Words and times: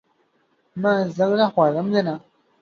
مه 0.81 0.91
ځغله 1.15 1.47
خورم 1.53 1.87
دې 1.93 2.01
نه! 2.07 2.15